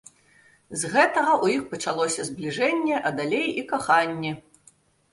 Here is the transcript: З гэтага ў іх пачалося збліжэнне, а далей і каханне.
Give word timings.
З 0.83 0.89
гэтага 0.93 1.33
ў 1.43 1.45
іх 1.59 1.69
пачалося 1.75 2.27
збліжэнне, 2.33 2.95
а 3.11 3.15
далей 3.23 3.47
і 3.59 3.69
каханне. 3.73 4.37